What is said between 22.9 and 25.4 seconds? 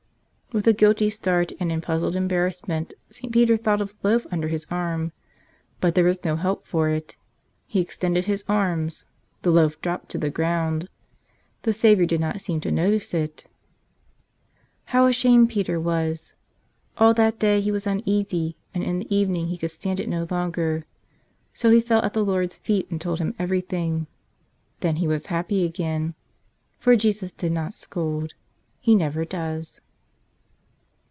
and told Him everything. Then he was